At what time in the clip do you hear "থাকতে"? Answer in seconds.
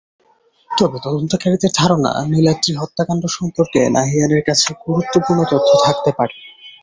5.85-6.11